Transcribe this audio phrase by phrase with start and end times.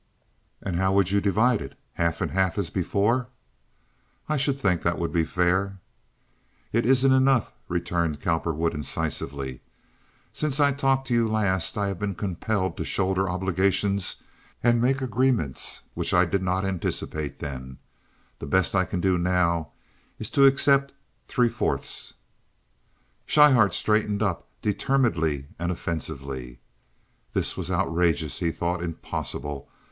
[0.63, 1.77] "And how would you divide it?
[1.93, 3.27] Half and half, as before?"
[4.27, 5.77] "I should think that would be fair."
[6.73, 9.61] "It isn't enough," returned Cowperwood, incisively.
[10.33, 14.15] "Since I talked to you last I have been compelled to shoulder obligations
[14.63, 17.77] and make agreements which I did not anticipate then.
[18.39, 19.69] The best I can do now
[20.17, 20.93] is to accept
[21.27, 22.15] three fourths."
[23.27, 26.57] Schryhart straightened up determinedly and offensively.
[27.33, 29.69] This was outrageous, he thought, impossible!